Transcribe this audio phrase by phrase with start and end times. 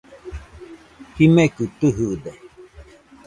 [1.15, 2.31] Jimekɨ tɨjɨde